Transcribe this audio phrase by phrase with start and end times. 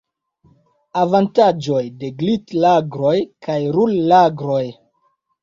[1.01, 3.13] Avantaĝoj de glit-lagroj
[3.49, 4.65] kaj rul-lagroj.